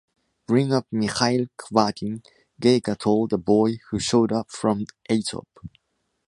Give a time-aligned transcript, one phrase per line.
[0.47, 2.23] Bring up Mikhail Kvakin!-
[2.59, 5.47] Geyka told the boy who showed up from atop.